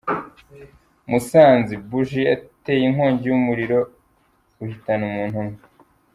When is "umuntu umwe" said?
5.09-5.59